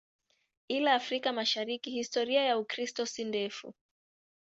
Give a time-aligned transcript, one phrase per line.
[0.67, 3.73] Ila Afrika Mashariki historia ya Ukristo si ndefu.